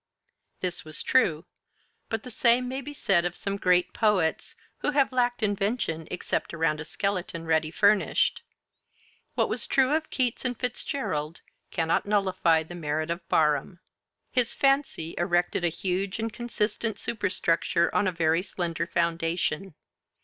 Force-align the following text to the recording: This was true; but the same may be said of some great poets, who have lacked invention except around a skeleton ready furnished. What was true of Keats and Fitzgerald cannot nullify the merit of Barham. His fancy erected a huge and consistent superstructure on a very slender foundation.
This 0.61 0.83
was 0.83 1.03
true; 1.03 1.45
but 2.09 2.23
the 2.23 2.31
same 2.31 2.67
may 2.67 2.81
be 2.81 2.91
said 2.91 3.23
of 3.23 3.35
some 3.35 3.55
great 3.55 3.93
poets, 3.93 4.55
who 4.79 4.89
have 4.89 5.11
lacked 5.11 5.43
invention 5.43 6.07
except 6.09 6.55
around 6.55 6.81
a 6.81 6.85
skeleton 6.85 7.45
ready 7.45 7.69
furnished. 7.69 8.41
What 9.35 9.47
was 9.47 9.67
true 9.67 9.91
of 9.93 10.09
Keats 10.09 10.43
and 10.43 10.59
Fitzgerald 10.59 11.41
cannot 11.69 12.07
nullify 12.07 12.63
the 12.63 12.73
merit 12.73 13.11
of 13.11 13.29
Barham. 13.29 13.79
His 14.31 14.55
fancy 14.55 15.13
erected 15.19 15.63
a 15.63 15.69
huge 15.69 16.17
and 16.17 16.33
consistent 16.33 16.97
superstructure 16.97 17.93
on 17.93 18.07
a 18.07 18.11
very 18.11 18.41
slender 18.41 18.87
foundation. 18.87 19.75